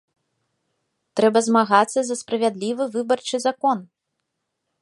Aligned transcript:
Трэба 1.19 1.39
змагацца 1.49 1.99
за 2.07 2.15
справядлівы 2.23 2.83
выбарчы 2.97 3.37
закон! 3.47 3.77